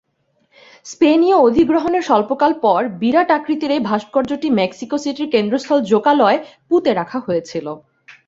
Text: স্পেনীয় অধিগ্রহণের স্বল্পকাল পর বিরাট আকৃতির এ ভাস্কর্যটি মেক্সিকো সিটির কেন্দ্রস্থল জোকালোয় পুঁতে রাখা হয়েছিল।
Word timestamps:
স্পেনীয় 0.85 1.37
অধিগ্রহণের 1.39 2.03
স্বল্পকাল 2.03 2.51
পর 2.63 2.81
বিরাট 3.01 3.29
আকৃতির 3.37 3.71
এ 3.71 3.79
ভাস্কর্যটি 3.89 4.47
মেক্সিকো 4.59 4.97
সিটির 4.97 5.27
কেন্দ্রস্থল 5.31 5.79
জোকালোয় 5.91 6.37
পুঁতে 6.69 6.91
রাখা 6.93 7.19
হয়েছিল। 7.19 7.65